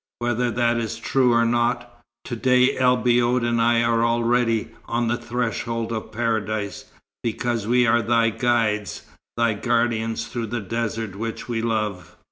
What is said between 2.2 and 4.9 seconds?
to day El Biod and I are already